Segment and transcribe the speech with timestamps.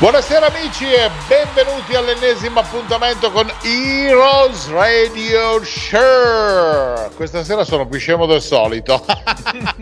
[0.00, 7.12] Buonasera amici e benvenuti all'ennesimo appuntamento con Heroes Radio Show.
[7.14, 9.04] Questa sera sono più scemo del solito.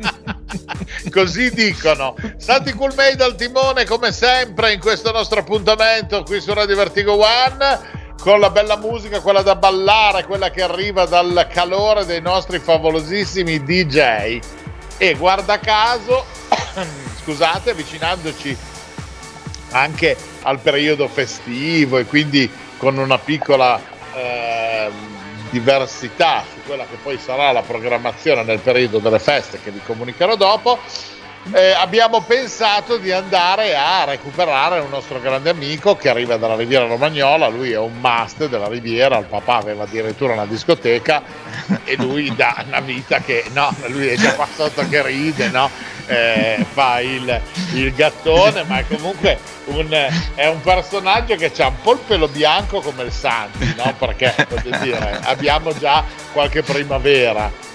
[1.13, 2.17] Così dicono.
[2.37, 7.79] Santi Coolmade al timone come sempre in questo nostro appuntamento qui su Radio Vertigo One
[8.21, 13.63] con la bella musica, quella da ballare, quella che arriva dal calore dei nostri favolosissimi
[13.63, 14.41] DJ.
[14.97, 16.25] E guarda caso,
[17.23, 18.68] scusate, avvicinandoci
[19.71, 23.81] anche al periodo festivo e quindi con una piccola
[24.15, 24.89] eh,
[25.51, 30.37] diversità su quella che poi sarà la programmazione nel periodo delle feste che vi comunicherò
[30.37, 30.79] dopo
[31.53, 36.87] eh, abbiamo pensato di andare a recuperare un nostro grande amico che arriva dalla Riviera
[36.87, 41.23] Romagnola, lui è un master della Riviera, il papà aveva addirittura una discoteca
[41.85, 45.71] e lui dà una vita che no, lui è già qua sotto che ride, no?
[46.09, 47.41] Eh, fa il,
[47.75, 49.89] il, gattone, ma comunque un,
[50.35, 53.95] è un personaggio che ha un po' il pelo bianco come il Santi, no?
[53.99, 54.35] perché
[54.81, 57.67] dire, abbiamo già qualche primavera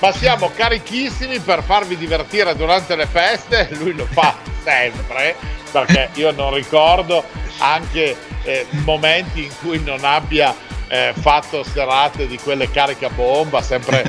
[0.00, 5.34] ma siamo carichissimi per farvi divertire durante le feste, lui lo fa sempre,
[5.72, 7.24] perché io non ricordo
[7.58, 10.54] anche eh, momenti in cui non abbia
[10.86, 14.08] eh, fatto serate di quelle carica bomba, sempre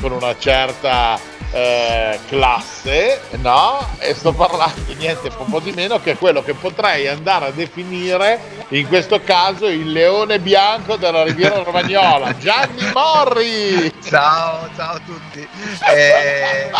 [0.00, 1.18] con una certa
[1.52, 3.86] eh, classe, no?
[3.98, 8.86] E sto parlando niente poco di meno che quello che potrei andare a definire in
[8.86, 13.92] questo caso il leone bianco della Riviera Romagnola, Gianni Morri!
[14.02, 15.46] Ciao, ciao a tutti.
[15.92, 16.70] Eh,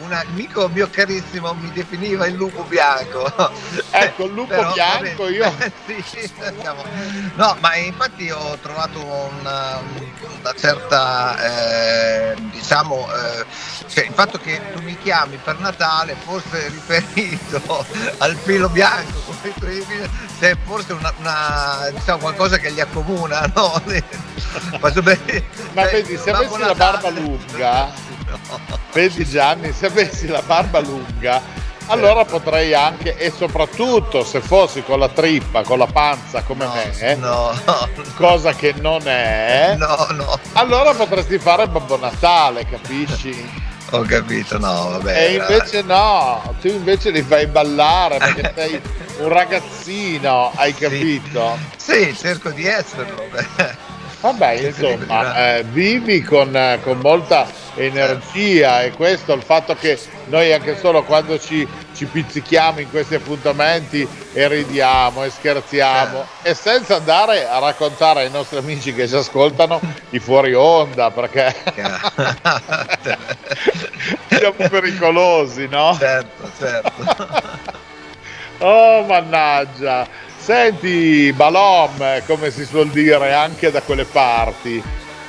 [0.00, 3.32] un amico mio carissimo mi definiva il lupo bianco.
[3.90, 5.52] Ecco, il lupo Però, bianco io...
[6.04, 6.30] sì,
[7.34, 9.80] no, ma infatti ho trovato una,
[10.44, 13.46] una certa, eh, diciamo, eh,
[13.88, 17.86] cioè il fatto che tu mi chiami per Natale forse riferito
[18.18, 23.82] al filo bianco come tribile, se forse una, una, diciamo, qualcosa che li accomuna, no?
[25.72, 27.90] Ma cioè, vedi, se avessi la barba lunga,
[28.26, 28.60] no.
[28.92, 31.40] vedi Gianni, se avessi la barba lunga,
[31.86, 36.72] allora potrei anche, e soprattutto se fossi con la trippa, con la panza come no,
[36.72, 40.38] me, no, no, cosa che non è, no, no.
[40.54, 43.72] allora potresti fare Babbo Natale, capisci?
[43.90, 45.16] Ho capito, no, vabbè.
[45.16, 48.80] E invece no, tu invece li fai ballare perché sei
[49.18, 51.56] un ragazzino, hai capito?
[51.76, 53.22] Sì, sì cerco di esserlo.
[54.24, 59.98] Vabbè, insomma, eh, vivi con, eh, con, molta energia e questo, il fatto che
[60.28, 66.52] noi anche solo quando ci, ci pizzichiamo in questi appuntamenti e ridiamo e scherziamo eh.
[66.52, 71.54] e senza andare a raccontare ai nostri amici che ci ascoltano i fuori onda perché
[74.28, 75.94] siamo pericolosi, no?
[75.98, 76.92] Certo, certo.
[78.64, 80.23] oh, mannaggia.
[80.44, 84.82] Senti, Balom, come si suol dire anche da quelle parti,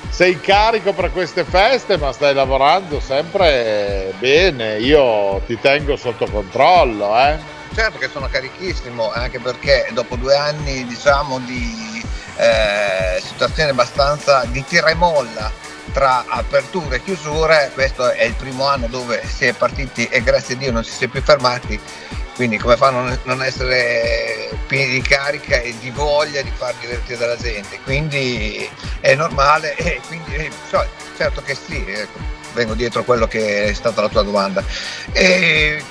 [0.09, 4.78] sei carico per queste feste, ma stai lavorando sempre bene.
[4.80, 7.38] Io ti tengo sotto controllo, eh?
[7.74, 12.04] Certo che sono carichissimo, anche perché dopo due anni, diciamo, di
[12.36, 15.50] eh, situazione abbastanza di tira e molla
[15.94, 20.56] tra aperture e chiusure, questo è il primo anno dove si è partiti e grazie
[20.56, 21.80] a Dio non si è più fermati
[22.35, 27.18] quindi come fa a non, essere pieni di carica e di voglia di far divertire
[27.18, 27.79] dalla gente?
[27.84, 28.69] Quindi
[29.00, 30.51] è normale e quindi eh,
[31.18, 32.19] certo che sì, ecco,
[32.53, 34.62] vengo dietro a quello che è stata la tua domanda.
[35.13, 35.81] E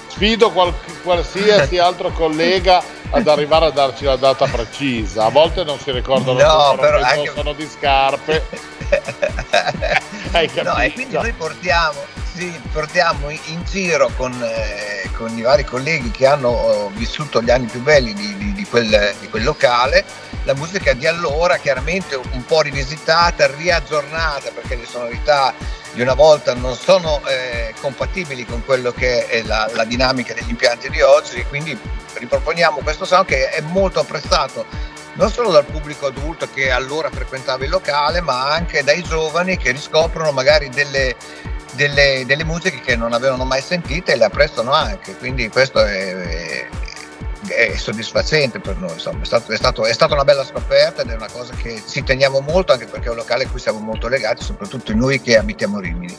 [0.07, 0.73] sfido qual,
[1.03, 5.25] qualsiasi altro collega ad arrivare a darci la data precisa.
[5.25, 7.33] A volte non si ricordano no, però anche...
[7.35, 8.45] sono di scarpe.
[10.38, 10.73] Hai capito?
[10.73, 16.12] No, e quindi noi portiamo sì, portiamo in giro con, eh, con, i vari colleghi
[16.12, 20.05] che hanno oh, vissuto gli anni più belli di, di, di, quel, di, quel, locale
[20.44, 25.52] la musica di allora, chiaramente un po' rivisitata, riaggiornata perché le sonorità
[25.93, 30.50] di una volta non sono eh, compatibili con quello che è la, la dinamica degli
[30.50, 31.76] impianti di oggi, quindi
[32.14, 34.64] riproponiamo questo sound che è molto apprezzato
[35.19, 39.73] non solo dal pubblico adulto che allora frequentava il locale, ma anche dai giovani che
[39.73, 41.17] riscoprono magari delle,
[41.73, 46.15] delle, delle, musiche che non avevano mai sentite e le apprezzano anche, quindi questo è,
[46.15, 46.69] è,
[47.49, 49.20] è soddisfacente per noi, insomma.
[49.20, 52.05] È, stato, è, stato, è, stata una bella scoperta ed è una cosa che ci
[52.05, 55.37] teniamo molto anche perché è un locale a cui siamo molto legati, soprattutto noi che
[55.37, 56.17] abitiamo Rimini,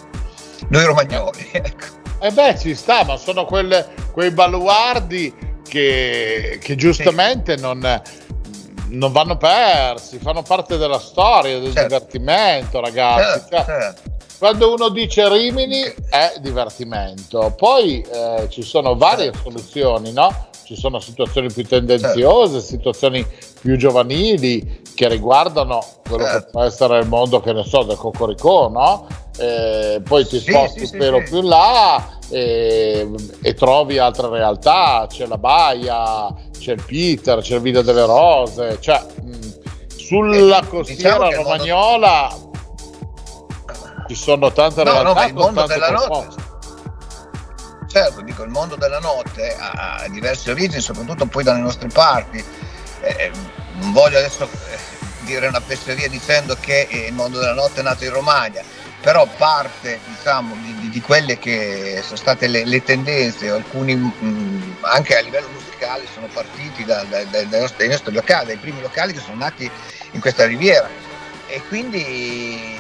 [0.68, 1.50] noi romagnoli.
[1.60, 1.98] Ecco.
[2.22, 5.34] Eh beh, ci sta, ma sono quelle, quei baluardi
[5.66, 7.64] che, che giustamente sì.
[7.64, 8.02] non
[8.90, 11.88] non vanno persi, fanno parte della storia, del certo.
[11.88, 13.40] divertimento, ragazzi.
[13.40, 14.18] Certo, cioè, certo.
[14.38, 19.50] Quando uno dice Rimini è divertimento, poi eh, ci sono varie certo.
[19.50, 20.48] soluzioni, no?
[20.64, 22.68] Ci sono situazioni più tendenziose, certo.
[22.68, 23.26] situazioni
[23.60, 26.40] più giovanili che riguardano quello certo.
[26.40, 29.08] che può essere il mondo, che ne so, del Cocoricò, no?
[29.38, 33.10] Eh, poi ti sì, sposti sì, un pelo sì, più in là e,
[33.42, 38.78] e, trovi altre realtà, c'è la Baia, c'è il Peter, c'è il Video delle Rose,
[38.80, 39.40] cioè mh,
[39.96, 42.50] sulla eh, costiera diciamo romagnola mondo
[44.10, 45.08] ci sono tante no, realtà.
[45.08, 46.48] No, ma il mondo della notte.
[47.88, 52.44] Certo, dico, il mondo della notte ha diverse origini, soprattutto poi dalle nostre parti.
[53.02, 53.32] Eh,
[53.80, 54.78] non voglio adesso eh,
[55.26, 58.62] dire una fesseria dicendo che il mondo della notte è nato in Romagna,
[59.02, 64.72] però parte diciamo, di, di, quelle che sono state le, le tendenze, alcuni mh, mm,
[64.82, 68.82] anche a livello musicale sono partiti da, da, dai, nostri, dai nostri locali, dai primi
[68.82, 69.70] locali che sono nati
[70.12, 70.90] in questa riviera.
[71.48, 72.78] E quindi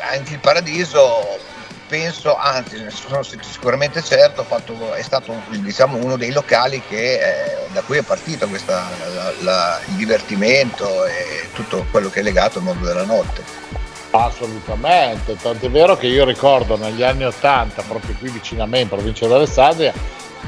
[0.00, 1.38] anche il Paradiso
[1.86, 7.82] penso, anzi sono sicuramente certo, fatto, è stato diciamo, uno dei locali che, eh, da
[7.82, 12.64] cui è partito questa, la, la, il divertimento e tutto quello che è legato al
[12.64, 13.81] mondo della notte.
[14.14, 18.88] Assolutamente, tant'è vero che io ricordo negli anni Ottanta, proprio qui vicino a me in
[18.88, 19.92] provincia di Alessandria,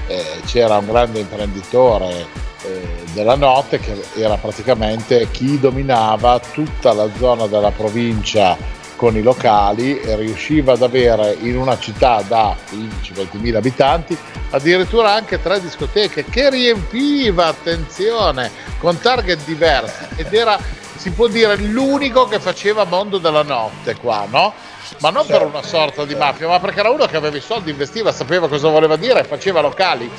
[0.07, 2.27] eh, c'era un grande imprenditore
[2.63, 8.57] eh, della notte che era praticamente chi dominava tutta la zona della provincia
[8.97, 14.17] con i locali e riusciva ad avere in una città da 15-20 mila abitanti
[14.51, 20.59] addirittura anche tre discoteche che riempiva, attenzione, con target diversi ed era,
[21.05, 24.55] si può dire, l'unico che faceva mondo della notte qua, no?
[25.01, 27.71] Ma non per una sorta di mafia, ma perché era uno che aveva i soldi,
[27.71, 30.11] investiva, sapeva cosa voleva dire faceva locali.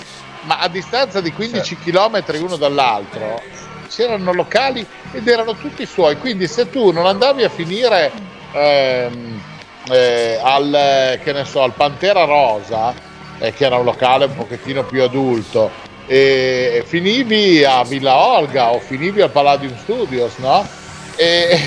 [0.41, 3.41] Ma a distanza di 15 km uno dall'altro
[3.89, 6.19] c'erano locali ed erano tutti suoi.
[6.19, 8.11] Quindi se tu non andavi a finire
[8.51, 9.41] ehm,
[9.89, 12.93] eh, al, che ne so, al Pantera Rosa,
[13.39, 15.71] eh, che era un locale un pochettino più adulto,
[16.07, 20.67] e finivi a Villa Olga o finivi al Palladium Studios, no?
[21.17, 21.57] E,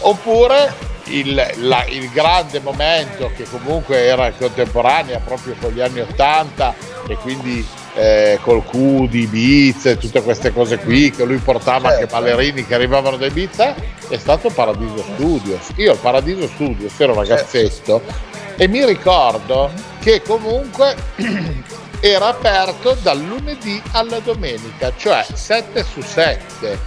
[0.00, 0.74] oppure
[1.04, 6.74] il, la, il, grande momento che comunque era contemporanea proprio con gli anni 80
[7.08, 11.90] e quindi eh, col Q di Ibiza e tutte queste cose qui che lui portava
[11.90, 12.02] certo.
[12.02, 13.74] anche ballerini che arrivavano da Ibiza
[14.08, 18.54] è stato Paradiso Studios io al Paradiso Studios ero ragazzetto certo.
[18.56, 20.94] e mi ricordo che comunque
[22.00, 26.78] era aperto dal lunedì alla domenica cioè 7 su 7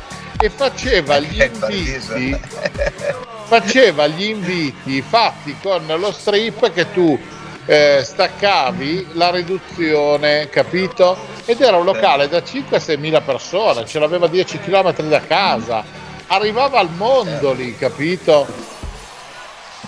[0.42, 2.39] e faceva gli inviti.
[3.50, 7.20] faceva gli inviti fatti con lo strip che tu
[7.66, 11.18] eh, staccavi la riduzione, capito?
[11.46, 15.84] Ed era un locale da 5-6 mila persone, ce l'aveva 10 km da casa,
[16.28, 18.48] arrivava al mondo lì, capito?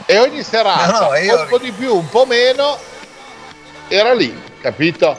[0.06, 1.40] E ogni serata, no, no, io...
[1.40, 2.78] un po' di più, un po' meno,
[3.88, 5.18] era lì, capito?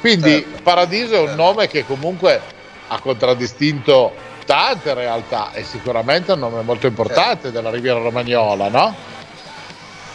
[0.00, 0.62] Quindi certo.
[0.62, 1.42] Paradiso è un certo.
[1.42, 2.40] nome che comunque
[2.88, 4.14] ha contraddistinto
[4.46, 7.50] tante realtà e sicuramente un nome molto importante certo.
[7.50, 8.94] della Riviera Romagnola, no?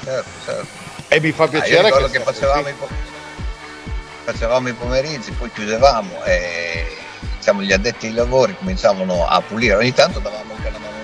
[0.04, 0.68] Certo, certo.
[1.08, 2.90] E mi fa piacere ah, che, che facevamo, i po-
[4.24, 6.98] facevamo i pomeriggi, poi chiudevamo e
[7.38, 10.55] diciamo, gli addetti ai lavori cominciavano a pulire, ogni tanto davamo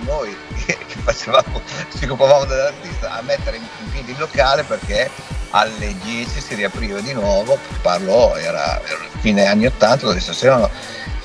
[0.04, 1.62] noi che facevamo,
[1.98, 5.10] ci occupavamo dell'artista a mettere in, piedi il locale perché
[5.52, 10.70] alle 10 si riapriva di nuovo, parlo, era, era fine anni 80 dove si facevano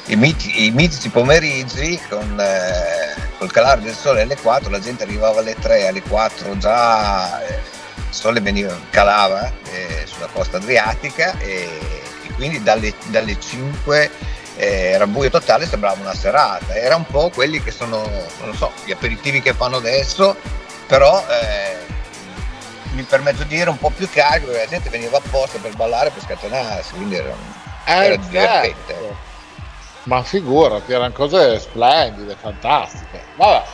[0.07, 5.03] i, miti, i mitici pomeriggi con eh, col calare del sole alle 4, la gente
[5.03, 7.55] arrivava alle 3, alle 4 già eh,
[7.97, 11.69] il sole veniva, calava eh, sulla costa adriatica e,
[12.23, 14.11] e quindi dalle, dalle 5
[14.57, 18.03] eh, era buio totale, sembrava una serata, era un po' quelli che sono,
[18.43, 20.37] non so, gli aperitivi che fanno adesso,
[20.87, 21.77] però eh,
[22.93, 26.11] mi permetto di dire un po' più carico perché la gente veniva apposta per ballare,
[26.11, 27.35] per scatenarsi, quindi era,
[27.85, 29.25] eh, era divertente.
[30.05, 33.23] Ma figurati, erano cose splendide, fantastiche.
[33.35, 33.65] Vabbè,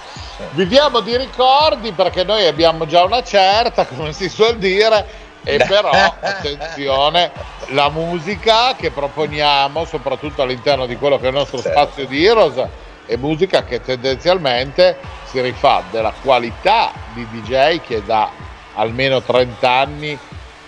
[0.52, 5.06] viviamo di ricordi perché noi abbiamo già una certa, come si suol dire,
[5.44, 7.30] e però attenzione
[7.68, 11.80] la musica che proponiamo soprattutto all'interno di quello che è il nostro certo.
[11.80, 12.64] spazio di Heroes
[13.06, 18.30] è musica che tendenzialmente si rifà della qualità di DJ che da
[18.74, 20.18] almeno 30 anni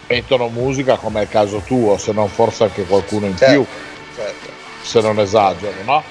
[0.09, 3.55] mettono musica come è il caso tuo se non forse anche qualcuno in certo.
[3.55, 3.67] più
[4.15, 4.51] certo.
[4.83, 6.03] se non esagero no?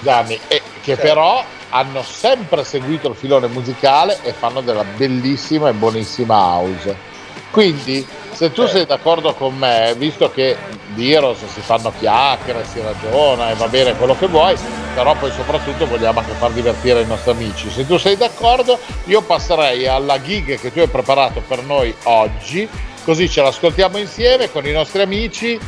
[0.00, 1.02] Gianni e che certo.
[1.02, 7.16] però hanno sempre seguito il filone musicale e fanno della bellissima e buonissima house
[7.50, 10.56] quindi, se tu sei d'accordo con me, visto che
[10.88, 14.56] di Heroes si fanno chiacchiere, si ragiona e va bene quello che vuoi,
[14.94, 17.70] però poi soprattutto vogliamo anche far divertire i nostri amici.
[17.70, 22.68] Se tu sei d'accordo, io passerei alla gig che tu hai preparato per noi oggi,
[23.04, 25.58] così ce l'ascoltiamo insieme con i nostri amici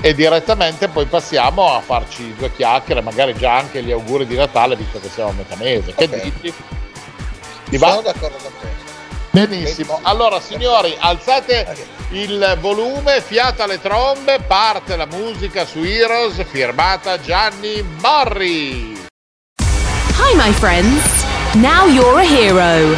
[0.00, 4.76] e direttamente poi passiamo a farci due chiacchiere, magari già anche gli auguri di Natale,
[4.76, 5.94] visto che siamo a metà mese.
[5.94, 6.32] Che okay.
[6.40, 6.54] dici?
[7.70, 8.77] Ti Sono d'accordo con te.
[9.30, 11.76] Benissimo, allora signori alzate
[12.10, 18.96] il volume, fiata le trombe, parte la musica su Heroes firmata Gianni Morri.
[19.60, 22.96] Hi my friends, now you're a hero.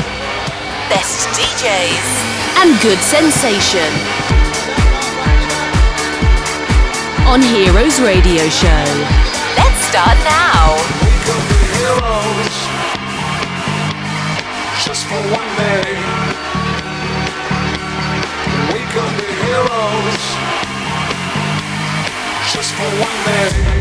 [0.88, 3.92] Best DJs and good sensation.
[7.26, 8.68] On Heroes Radio Show.
[9.56, 11.00] Let's start now.
[14.90, 16.19] just for one day.
[18.92, 20.25] Heroes
[22.52, 23.79] just for one day.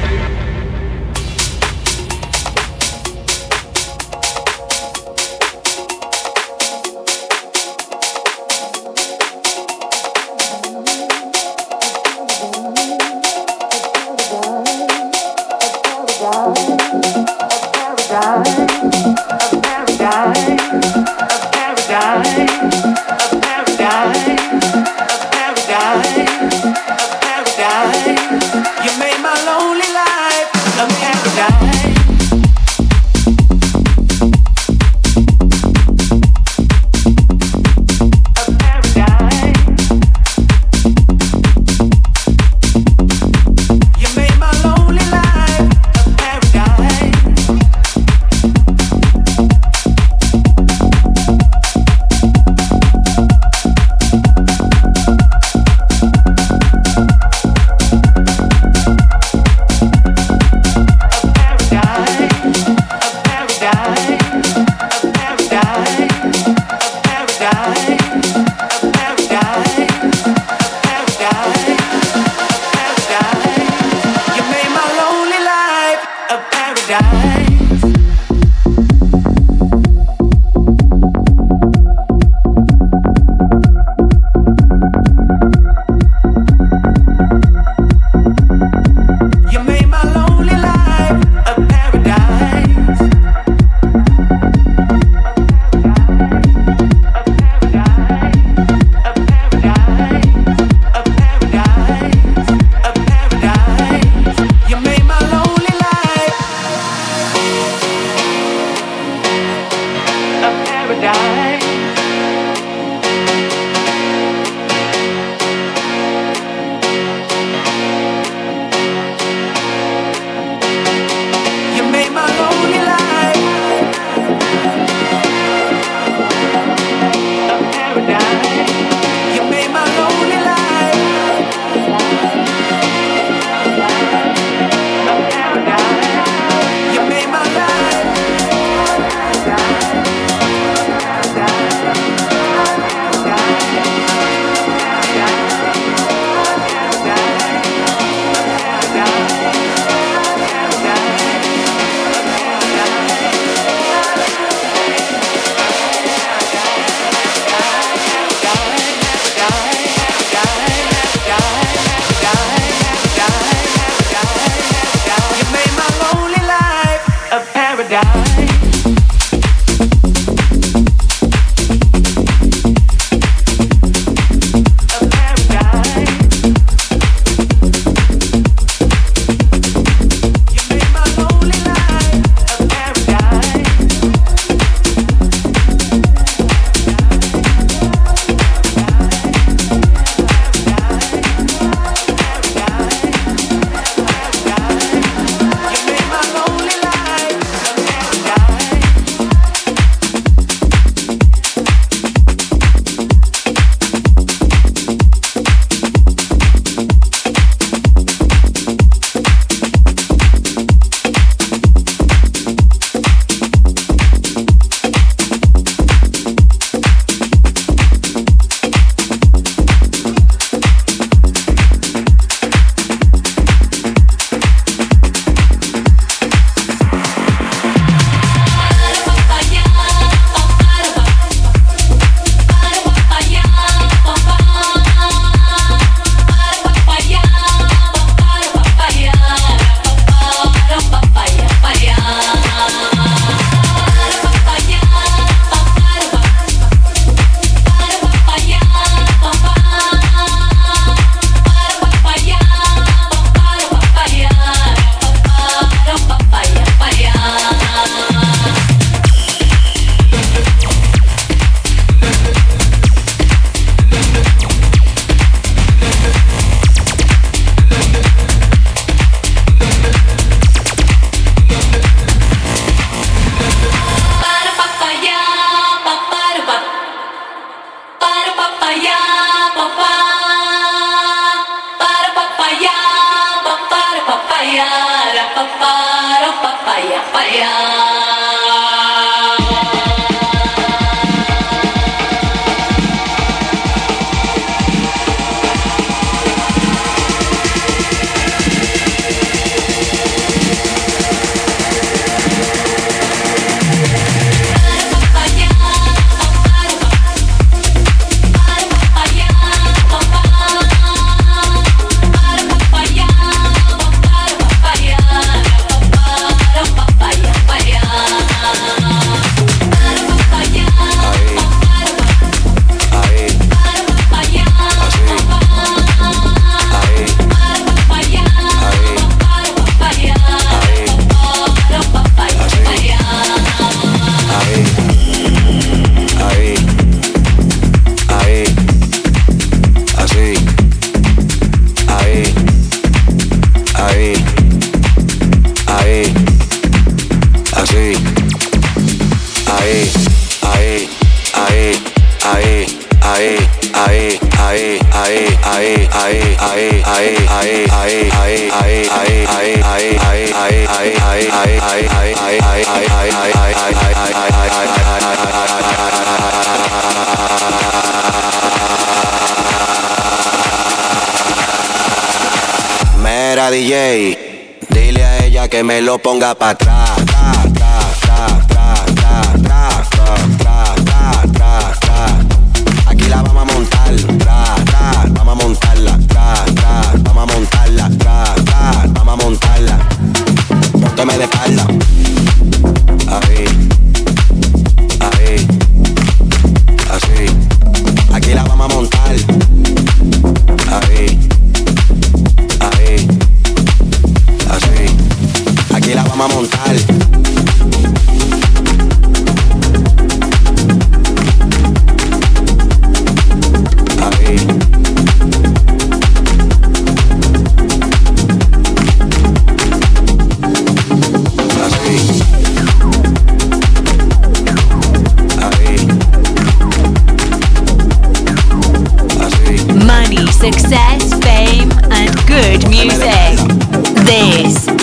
[375.69, 376.89] Me lo ponga para atrás.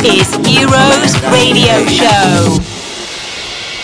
[0.07, 2.63] is Heroes Radio Show.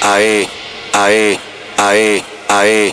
[0.04, 0.46] Ae,
[0.94, 1.38] ae,
[1.78, 2.22] ae.
[2.54, 2.92] Ae,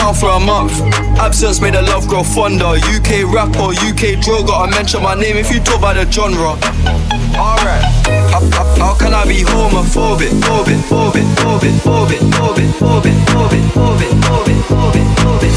[0.00, 0.72] Town for a month.
[1.20, 2.72] Absence made the love grow fonder.
[2.96, 6.56] UK rapper, UK drill, gotta mention my name if you talk about the genre.
[7.36, 7.84] Alright.
[8.80, 10.32] How can I be homophobic?
[10.40, 15.54] Phobic, phobic, phobic, phobic, phobic, phobic, phobic, phobic, phobic, phobic, phobic.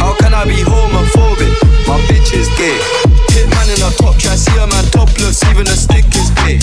[0.00, 1.54] How can I be homophobic?
[1.86, 3.09] My bitch is gay.
[5.30, 6.58] Topless, even a stick is gay.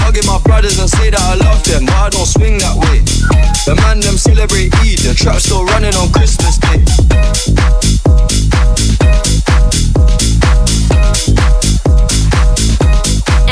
[0.00, 3.00] Hugging my brothers and say that I love them, but I don't swing that way.
[3.66, 6.80] The man them celebrate Eid, the trap still running on Christmas Day.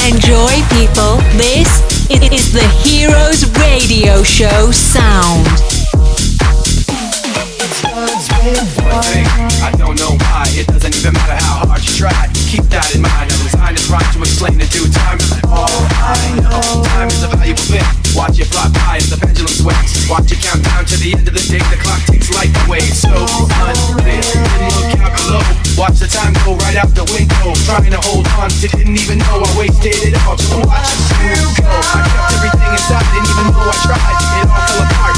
[0.09, 1.16] Enjoy, people.
[1.37, 1.68] This
[2.11, 5.73] is the Heroes Radio Show sound.
[7.94, 12.11] I don't know why, it doesn't even matter how hard you try.
[12.50, 13.30] Keep that in mind.
[13.30, 15.22] I designed this rhyme to explain in due time.
[15.46, 15.70] All
[16.02, 17.87] I know, time is a valuable thing.
[18.18, 20.11] Watch it fly by as the pendulum swings.
[20.11, 21.62] Watch it count down to the end of the day.
[21.70, 22.83] The clock takes life away.
[22.83, 24.26] So unfair.
[24.26, 25.46] Didn't look out below.
[25.78, 27.54] Watch the time go right out the window.
[27.62, 30.35] Trying to hold on to didn't even know I wasted it all.
[30.35, 30.83] So watch
[31.22, 31.70] it go.
[31.70, 34.18] I kept everything inside, didn't even know I tried.
[34.42, 35.13] It all fell apart.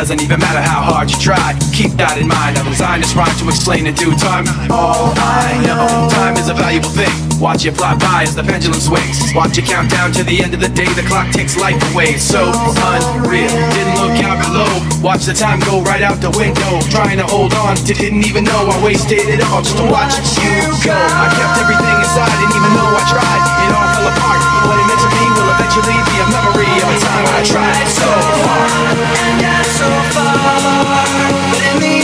[0.00, 1.52] Doesn't even matter how hard you try.
[1.76, 4.48] Keep that in mind, I designed this rhyme to explain in due time.
[4.72, 7.12] All I know, time is a valuable thing.
[7.36, 9.20] Watch it fly by as the pendulum swings.
[9.36, 12.16] Watch it count down to the end of the day, the clock takes life away.
[12.16, 14.72] So unreal, didn't look out below.
[15.04, 16.80] Watch the time go right out the window.
[16.88, 20.64] Trying to hold on didn't even know I wasted it all just to watch you
[20.80, 20.96] go.
[20.96, 23.42] I kept everything inside, didn't even know I tried.
[23.68, 26.88] It all fell apart, what it meant to me will eventually be a memory of
[26.88, 28.08] a time I tried so
[28.48, 29.49] hard
[29.80, 31.30] so far.
[31.50, 31.99] But in the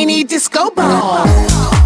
[0.00, 1.79] tiny disco ball.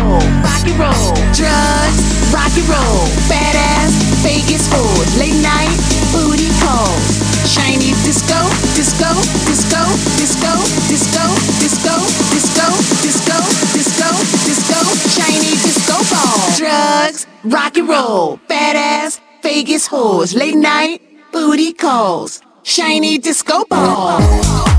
[0.00, 1.98] Roll, rock and roll, drugs,
[2.32, 5.74] rock and roll, badass, Vegas whores, late night,
[6.12, 7.04] booty calls,
[7.46, 8.38] shiny disco,
[8.74, 9.10] disco,
[9.46, 9.80] disco,
[10.18, 10.52] disco,
[10.88, 11.22] disco,
[11.60, 11.94] disco,
[12.32, 12.66] disco,
[13.02, 13.36] disco,
[13.74, 14.08] disco,
[14.46, 14.78] disco,
[15.14, 23.18] shiny disco ball, drugs, rock and roll, badass, Vegas whores, late night, booty calls, shiny
[23.18, 24.73] disco ball.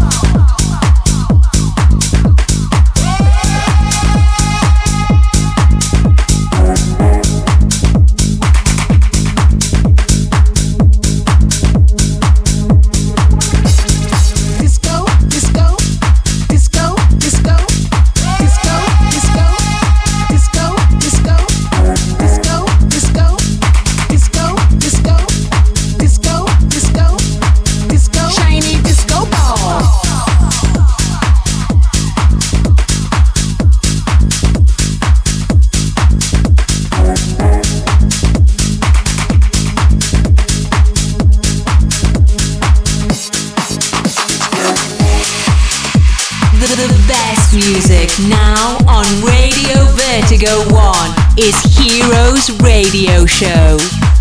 [50.47, 54.14] 1 is Heroes Radio Show.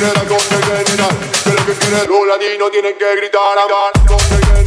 [0.00, 0.34] quiere que
[2.70, 4.64] tienen que gritar, amar, lo que quiere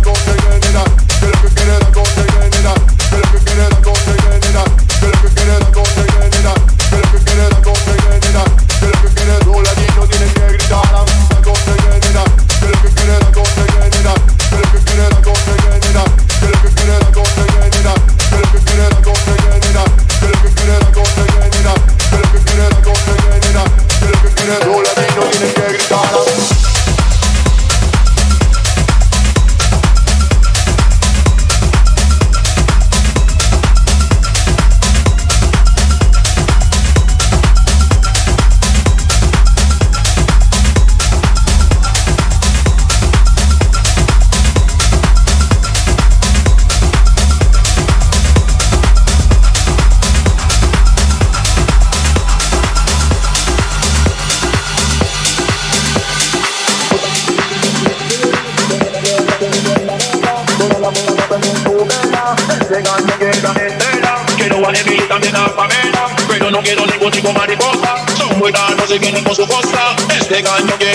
[0.00, 0.25] que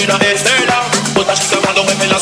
[0.05, 0.83] gallo quiere a Estela
[1.15, 2.19] Otra chica cuando me la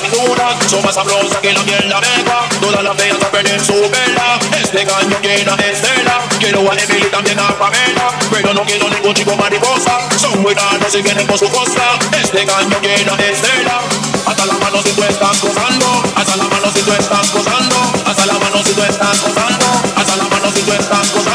[0.67, 4.39] Son más sabrosas que la miel la beca Todas las feas a perder su vela.
[4.61, 8.11] Este gallo quiere a Estela Quiero a Emily también a Pamela.
[8.31, 11.99] Pero no quiero ningún chico mariposa Son buenas, no se vienen con su costa.
[12.21, 13.81] Este gallo quiere a Estela
[14.25, 17.75] Hasta la mano si tú estás gozando Hasta la mano si tú estás gozando
[18.05, 19.65] Hasta la mano si tú estás gozando
[19.95, 21.28] Hasta la mano si tú estás gozando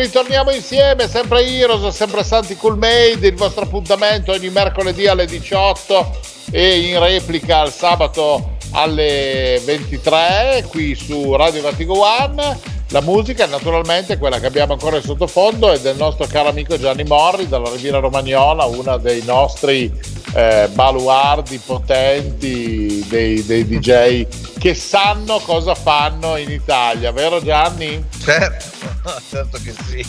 [0.00, 6.20] ritorniamo insieme, sempre Heroes, sempre Santi Cool Made, il vostro appuntamento ogni mercoledì alle 18
[6.50, 12.58] e in replica il sabato alle 23 qui su Radio Vertigo One.
[12.88, 17.04] La musica naturalmente quella che abbiamo ancora in sottofondo è del nostro caro amico Gianni
[17.04, 19.92] Morri dalla Riviera Romagnola, uno dei nostri
[20.32, 24.26] eh, baluardi potenti, dei, dei DJ
[24.58, 28.04] che sanno cosa fanno in Italia, vero Gianni?
[28.22, 30.06] Certo, certo che sì.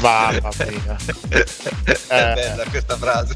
[0.00, 0.96] Mamma mia.
[1.28, 3.34] È bella questa frase.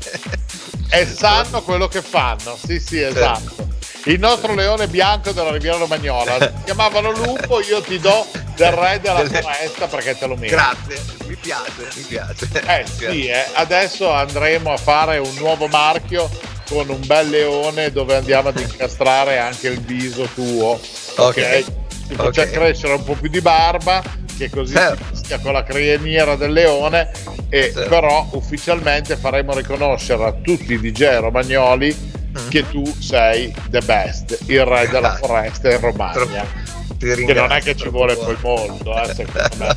[0.91, 3.70] E sanno quello che fanno, sì sì esatto.
[4.05, 8.27] Il nostro leone bianco della Riviera Romagnola, si chiamavano Lupo, io ti do
[8.57, 10.55] del re della foresta perché te lo meriti.
[10.55, 12.49] Grazie, mi piace, mi piace.
[12.67, 13.45] Eh sì, eh.
[13.55, 16.29] adesso andremo a fare un nuovo marchio
[16.69, 20.81] con un bel leone dove andiamo ad incastrare anche il viso tuo.
[21.17, 21.65] Ok?
[22.09, 22.51] Ti faccia Ok.
[22.51, 24.03] crescere un po' più di barba,
[24.37, 25.05] che così Certo.
[25.05, 27.11] si mischia con la criniera del leone,
[27.49, 27.89] e Certo.
[27.89, 32.49] però ufficialmente faremo riconoscere a tutti i DJ romagnoli Mm.
[32.49, 36.69] che tu sei the best, il re della foresta in Romagna.
[36.97, 38.37] Che non è che ci vuole buono.
[38.39, 39.75] poi molto, eh, secondo me.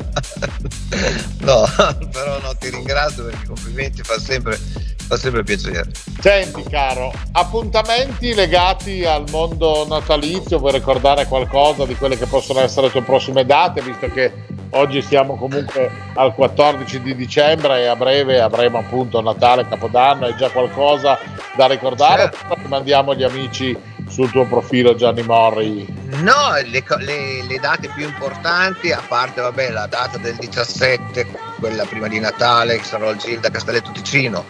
[1.40, 1.66] No,
[2.12, 4.58] però no, ti ringrazio perché i complimenti fa sempre,
[5.06, 5.90] fa sempre piacere.
[6.20, 12.86] Senti caro, appuntamenti legati al mondo natalizio, vuoi ricordare qualcosa di quelle che possono essere
[12.86, 14.32] le tue prossime date, visto che
[14.74, 20.36] oggi siamo comunque al 14 di dicembre e a breve avremo appunto Natale, Capodanno, hai
[20.36, 21.18] già qualcosa
[21.56, 22.30] da ricordare?
[22.32, 22.56] Certo.
[22.68, 23.76] Mandiamo gli amici
[24.08, 25.86] sul tuo profilo Gianni Morri?
[26.22, 31.26] No, le, le- le date più importanti, a parte vabbè, la data del 17,
[31.58, 34.44] quella prima di Natale, che sarò al Gilda Castelletto Ticino.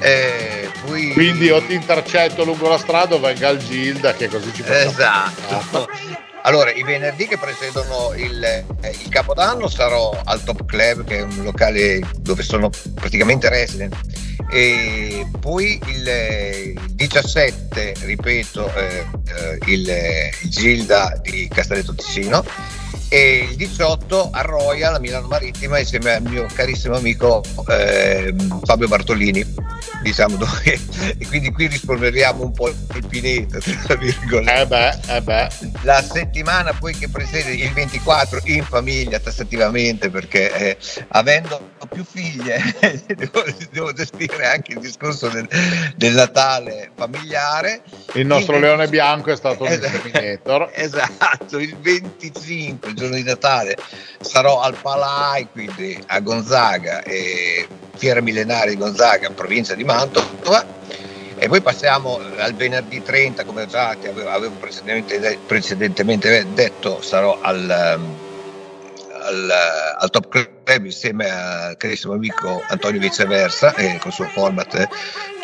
[0.00, 1.12] Eh, poi...
[1.12, 4.90] Quindi o ti intercetto lungo la strada o venga al Gilda che così ci facciamo
[4.90, 5.88] Esatto.
[6.46, 11.22] Allora, i venerdì che precedono il, eh, il Capodanno sarò al Top Club, che è
[11.22, 13.96] un locale dove sono praticamente resident.
[14.48, 21.96] E poi il, eh, il 17, ripeto, eh, eh, il, eh, il Gilda di Castelletto
[21.96, 22.44] Ticino
[23.08, 28.88] e il 18 a Royal a Milano Marittima insieme al mio carissimo amico ehm, Fabio
[28.88, 29.44] Bartolini
[30.02, 30.62] diciamo dove
[31.16, 35.48] e quindi qui rispolveriamo un po' il pineta tra virgolette Eh beh, eh beh.
[35.82, 40.76] la settimana poi che precede il 24 in famiglia tassativamente perché eh,
[41.08, 42.60] avendo più figlie
[43.06, 45.48] devo, devo gestire anche il discorso del,
[45.94, 47.82] del Natale familiare
[48.14, 49.98] Il nostro Il- leone bianco è stato un Esatto.
[50.00, 50.70] Terminator.
[50.86, 53.76] Esatto, il 25, il giorno di Natale,
[54.20, 57.66] sarò al Palai, quindi a Gonzaga, e
[57.96, 60.74] Fiera Millenaria di Gonzaga, provincia di Mantova.
[61.38, 67.68] E poi passiamo al venerdì 30, come già ti avevo, precedentemente, precedentemente detto, sarò al,
[67.68, 68.25] ehm,
[69.26, 69.50] al,
[69.98, 74.88] al Top Club insieme al carissimo amico Antonio Viceversa, e col suo format eh,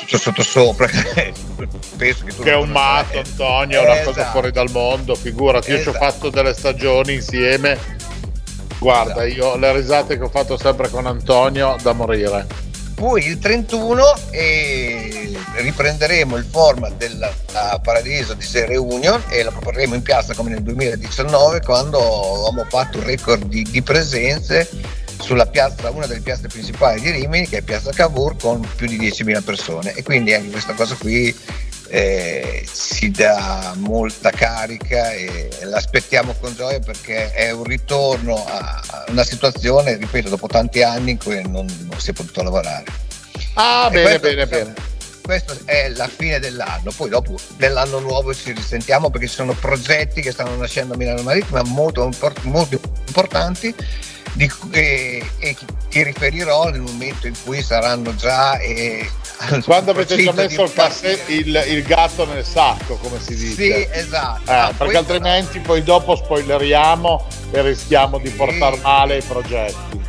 [0.01, 0.87] tutto sottosopra.
[1.97, 4.31] Penso che tu Che è un matto, Antonio, è una cosa Esatto.
[4.31, 6.05] fuori dal mondo, figurati, io ci ho Esatto.
[6.11, 7.79] fatto delle stagioni insieme.
[8.79, 9.41] Guarda, Esatto.
[9.53, 12.47] io le risate che ho fatto sempre con Antonio da morire.
[13.03, 19.97] Poi il 31 e riprenderemo il format la Paradiso di Serie Union e la proporremo
[19.97, 24.71] in piazza come nel 2019 quando avevamo fatto un record di, di presenze
[25.19, 29.01] sulla piazza, una delle piazze principali di Rimini che è Piazza Cavour con più di
[29.01, 29.95] 10.000 persone.
[29.95, 31.37] E quindi anche questa cosa qui
[31.95, 39.23] eh, ci dà molta carica e l'aspettiamo con gioia perché è un ritorno a una
[39.25, 42.85] situazione, ripeto, dopo tanti anni in cui non, non si è potuto lavorare.
[43.55, 44.75] Ah, E bene, questo, bene, diciamo, bene.
[45.21, 50.23] Questo è la fine dell'anno, poi dopo nell'anno nuovo ci risentiamo perché ci sono progetti
[50.23, 52.11] che stanno nascendo a Milano Marittima molto,
[52.45, 53.75] molto importanti
[54.33, 55.57] di cui- e,
[55.89, 59.07] ti riferirò nel momento in cui saranno già eh,
[59.65, 63.55] Quando avete già messo il, passe- il, il gatto nel sacco, come si dice.
[63.55, 64.51] Sì, esatto.
[64.51, 70.01] Eh, Ah, perché altrimenti poi dopo spoileriamo e rischiamo di portare male i progetti.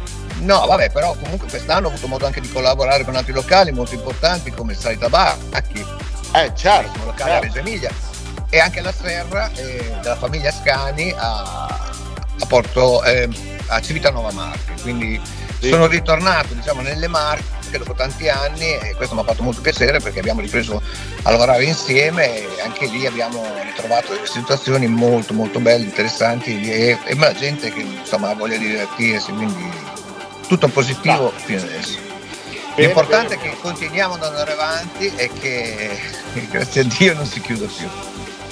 [0.41, 3.95] No, vabbè, però comunque quest'anno ho avuto modo anche di collaborare con altri locali molto
[3.95, 5.83] importanti come Sali Tabacchi,
[6.35, 6.99] Eh, certo.
[6.99, 7.45] un locale a certo.
[7.55, 7.89] Reggio Emilia,
[8.49, 13.27] e anche la Serra eh, della famiglia Scani a, a Porto, eh,
[13.73, 14.73] a Civitanova Marche.
[14.81, 15.19] Quindi
[15.59, 15.69] Sì.
[15.69, 19.99] sono ritornato diciamo, nelle Marche dopo tanti anni e questo mi ha fatto molto piacere
[19.99, 20.81] perché abbiamo ripreso
[21.23, 26.97] a lavorare insieme e anche lì abbiamo ritrovato delle situazioni molto molto belle, interessanti e,
[27.03, 29.71] e la gente che insomma ha voglia di divertirsi, quindi
[30.47, 31.97] tutto positivo fino adesso.
[32.75, 35.99] Bene, L'importante bene, è che continuiamo ad andare avanti e che
[36.49, 37.87] grazie a Dio non si chiuda più.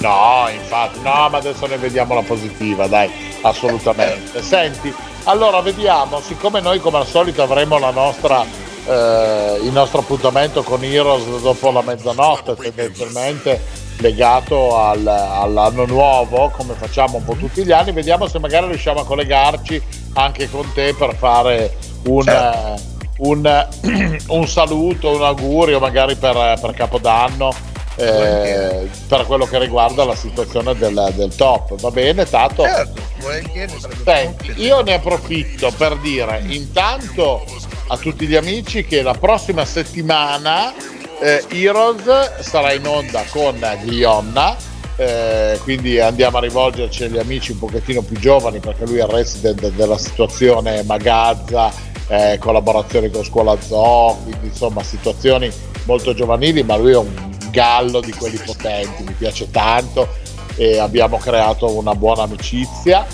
[0.02, 3.08] No, infatti, no, ma adesso ne vediamo la positiva, dai,
[3.42, 4.42] assolutamente.
[4.42, 4.92] Senti,
[5.24, 8.44] allora vediamo, siccome noi come al solito avremo la nostra,
[8.84, 13.60] eh, il nostro appuntamento con Heroes dopo la mezzanotte, tendenzialmente
[13.98, 19.00] legato al- all'anno nuovo, come facciamo un po' tutti gli anni, vediamo se magari riusciamo
[19.00, 19.80] a collegarci
[20.14, 21.76] anche con te per fare
[22.06, 22.24] un...
[22.24, 22.90] Certo.
[23.18, 23.68] un,
[24.26, 30.74] un saluto, un augurio magari per, per Capodanno eh, per quello che riguarda la situazione
[30.76, 31.78] del, del top.
[31.80, 32.62] Va bene, Tato?
[32.62, 33.00] Certo,
[34.04, 37.44] Senti, io ne approfitto per dire intanto
[37.88, 40.72] a tutti gli amici che la prossima settimana
[41.20, 44.56] eh, Heroes sarà in onda con Glionna.
[44.96, 49.08] eh, quindi andiamo a rivolgerci agli amici un pochettino più giovani perché lui è il
[49.08, 51.70] resident della situazione Magazza,
[52.08, 55.50] eh, collaborazioni con Scuola Zoo, quindi insomma situazioni
[55.84, 60.08] molto giovanili, ma lui è un gallo di quelli potenti, mi piace tanto
[60.56, 63.06] e abbiamo creato una buona amicizia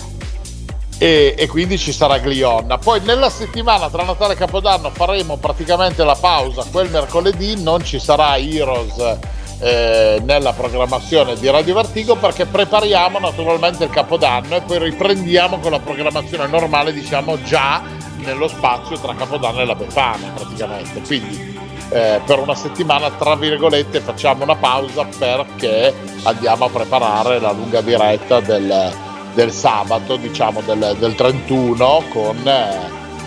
[0.97, 2.77] e, e quindi ci sarà Glionna.
[2.77, 7.99] Poi nella settimana tra Natale e Capodanno faremo praticamente la pausa quel mercoledì, non ci
[7.99, 9.17] sarà Heroes
[9.59, 15.71] eh, nella programmazione di Radio Vertigo perché prepariamo naturalmente il Capodanno e poi riprendiamo con
[15.71, 17.81] la programmazione normale, diciamo già
[18.17, 21.01] nello spazio tra Capodanno e la Befana praticamente.
[21.01, 21.57] Quindi
[21.89, 27.81] eh, per una settimana, tra virgolette, facciamo una pausa perché andiamo a preparare la lunga
[27.81, 28.93] diretta del,
[29.33, 32.77] del sabato, diciamo del, del 31 con, eh,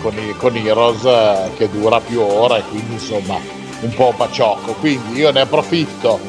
[0.01, 3.37] con, i- con Heroes eh, che dura più ore, quindi insomma
[3.81, 4.73] un po' paciocco.
[4.73, 6.19] Quindi io ne approfitto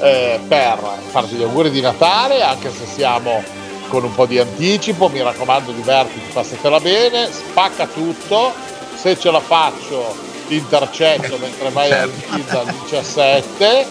[0.00, 0.78] eh, per
[1.10, 3.42] farti gli auguri di Natale, anche se siamo
[3.88, 8.52] con un po' di anticipo, mi raccomando divertiti, passatela bene, spacca tutto,
[8.96, 13.86] se ce la faccio ti intercetto mentre vai al pizza al 17,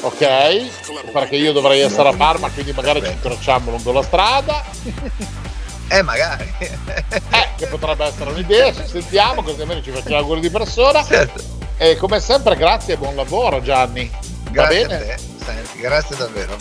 [0.00, 1.10] ok?
[1.12, 4.62] Perché io dovrei essere a Parma, quindi magari ci incrociamo lungo la strada,
[5.88, 6.52] Eh, magari.
[6.58, 6.72] eh,
[7.56, 11.04] che potrebbe essere un'idea, ci sentiamo, così almeno ci facciamo auguri di persona.
[11.04, 11.42] Certo.
[11.76, 14.10] E come sempre grazie e buon lavoro Gianni.
[14.44, 15.16] Va Grazie a bene?
[15.44, 16.56] senti, grazie davvero.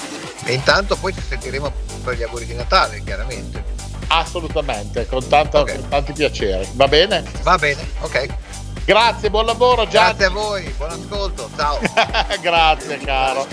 [0.45, 1.71] E intanto poi ci sentiremo
[2.03, 3.63] per gli auguri di Natale, chiaramente.
[4.07, 5.75] Assolutamente, con, tanta- Ok.
[5.79, 6.67] con tanti piaceri.
[6.73, 7.23] Va bene?
[7.43, 8.27] Va bene, ok.
[8.86, 10.17] Grazie, buon lavoro Gianni.
[10.17, 11.79] Grazie a voi, buon ascolto, ciao.
[12.41, 13.47] Grazie caro.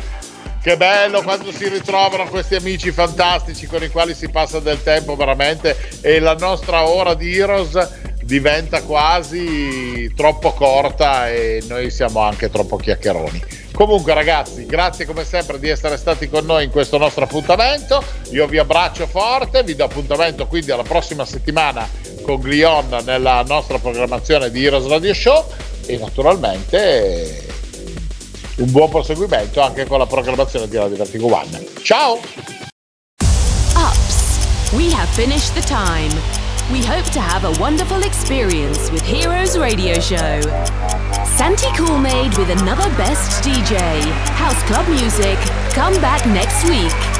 [0.61, 5.14] Che bello quando si ritrovano questi amici fantastici con i quali si passa del tempo
[5.14, 7.78] veramente e la nostra ora di Heroes
[8.24, 13.43] diventa quasi troppo corta e noi siamo anche troppo chiacchieroni.
[13.72, 18.03] Comunque ragazzi, grazie come sempre di essere stati con noi in questo nostro appuntamento.
[18.33, 21.89] Io vi abbraccio forte, vi do appuntamento quindi alla prossima settimana
[22.23, 25.45] con Glion nella nostra programmazione di Heroes Radio Show
[25.87, 27.47] e naturalmente
[28.57, 31.66] un buon proseguimento anche con la programmazione di Radio Vertigo One.
[31.83, 32.21] Ciao!
[33.75, 36.12] Ups, we have finished the time.
[36.71, 40.41] We hope to have a wonderful experience with Heroes Radio Show.
[41.37, 44.01] Santi Coolmade with another best DJ,
[44.37, 45.37] House Club Music.
[45.75, 47.20] Come back next week.